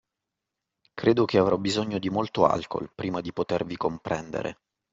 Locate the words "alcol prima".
2.47-3.21